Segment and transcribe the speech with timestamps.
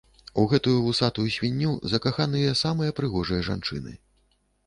[0.43, 3.93] У гэтую вусатую свінню закаханыя самыя прыгожыя жанчыны.